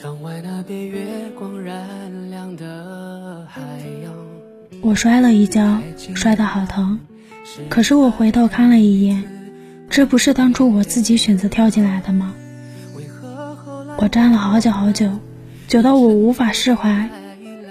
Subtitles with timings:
[0.00, 1.00] 窗外那边月
[1.36, 1.76] 光染
[2.30, 3.60] 亮的海
[4.04, 4.14] 洋。
[4.80, 5.76] 我摔了一跤，
[6.14, 6.96] 摔得好疼。
[7.68, 9.20] 可是我回头看了一眼，
[9.90, 12.32] 这不是当初我自己选择跳进来的吗？
[13.96, 15.10] 我站了好久好久，
[15.66, 17.08] 久到我无法释怀。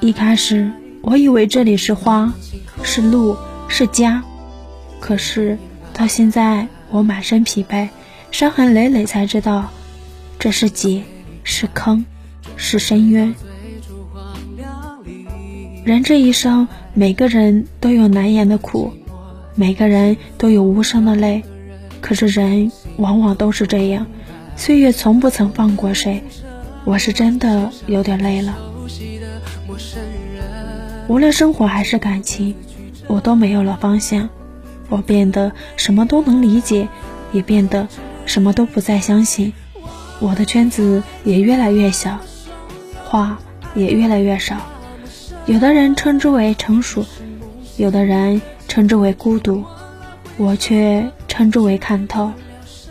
[0.00, 2.30] 一开始我以为这里是花，
[2.82, 3.34] 是路，
[3.66, 4.22] 是家，
[5.00, 5.56] 可是
[5.94, 7.88] 到现在我满身疲惫，
[8.30, 9.70] 伤痕累累，才知道
[10.38, 11.02] 这是劫，
[11.42, 12.04] 是坑，
[12.56, 13.34] 是深渊。
[15.84, 18.92] 人这一生，每个人都有难言的苦，
[19.54, 21.42] 每个人都有无声的泪。
[22.00, 24.06] 可是人往往都是这样，
[24.56, 26.22] 岁月从不曾放过谁。
[26.84, 28.56] 我是真的有点累了。
[31.08, 32.54] 无论生活还是感情，
[33.06, 34.28] 我都没有了方向。
[34.88, 36.88] 我变得什么都能理解，
[37.32, 37.88] 也变得
[38.26, 39.52] 什么都不再相信。
[40.20, 42.18] 我的圈子也越来越小，
[43.10, 43.36] 话
[43.74, 44.56] 也越来越少。
[45.46, 47.04] 有的人称之为成熟，
[47.76, 49.64] 有的人称之为孤独，
[50.36, 52.30] 我却称之为看透。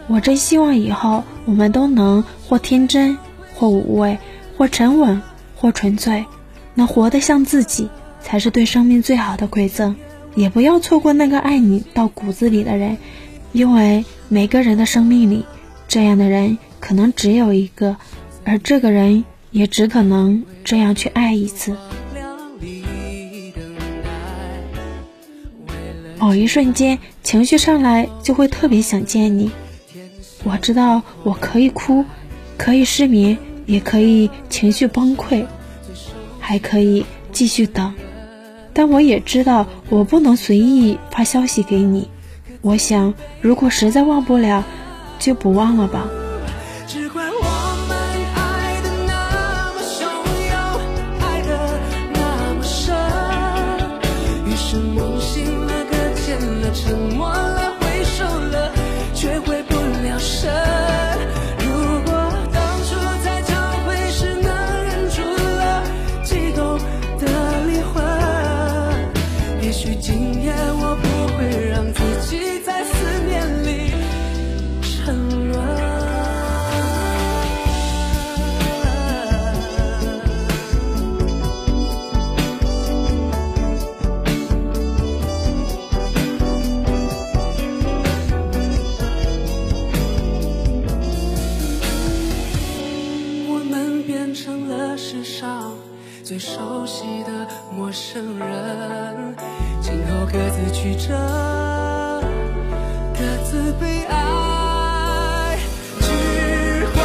[0.07, 3.17] 我真希望以后我们都能或天真，
[3.55, 4.17] 或无畏，
[4.57, 5.21] 或沉稳，
[5.55, 6.25] 或纯粹，
[6.73, 7.87] 能活得像自己，
[8.21, 9.95] 才是对生命最好的馈赠。
[10.35, 12.97] 也不要错过那个爱你到骨子里的人，
[13.53, 15.45] 因为每个人的生命里，
[15.87, 17.95] 这样的人可能只有一个，
[18.43, 21.75] 而这个人也只可能这样去爱一次。
[26.19, 29.51] 某一瞬间，情绪上来就会特别想见你。
[30.43, 32.05] 我知道我可以哭，
[32.57, 35.45] 可以失眠，也可以情绪崩溃，
[36.39, 37.93] 还可以继续等。
[38.73, 42.09] 但我也知道我不能随意发消息给你。
[42.61, 44.65] 我想，如果实在忘不了，
[45.17, 46.09] 就不忘了吧。
[60.19, 62.11] 如果
[62.51, 62.89] 当初
[63.23, 64.51] 在交会时能
[64.83, 65.83] 忍住了
[66.25, 66.77] 激动
[67.17, 67.25] 的
[67.65, 68.03] 灵魂
[69.61, 69.95] 也许
[96.99, 99.35] 悉的陌生人，
[99.81, 101.15] 今后各自曲折，
[103.13, 105.57] 各自悲哀。
[106.01, 106.11] 只
[106.93, 107.01] 怪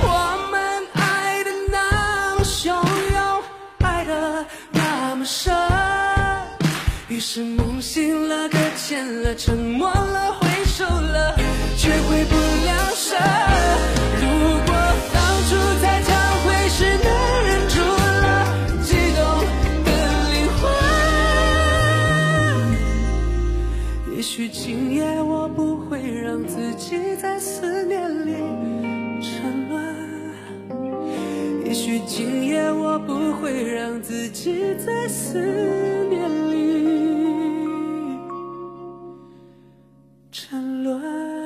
[0.00, 2.72] 我们爱的那么汹
[3.12, 3.42] 涌，
[3.80, 5.54] 爱的那么深，
[7.08, 10.40] 于是梦醒了，搁浅了，沉默，了，
[33.52, 35.38] 会让自己在思
[36.08, 38.16] 念里
[40.30, 41.41] 沉沦。